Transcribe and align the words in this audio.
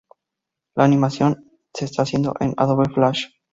La 0.75 0.83
animación 0.85 1.51
se 1.75 1.85
está 1.85 2.01
haciendo 2.01 2.33
en 2.39 2.55
Adobe 2.57 2.89
Flash. 2.91 3.27